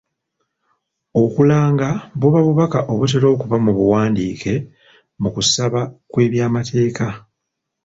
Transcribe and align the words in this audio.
Okulanga 1.23 1.89
buba 2.19 2.39
bubaka 2.45 2.79
obutera 2.91 3.27
okuba 3.35 3.57
mu 3.65 3.71
buwandiike 3.77 4.53
mu 5.21 5.29
kusaba 5.35 5.79
kw'ebyamateeka. 6.11 7.07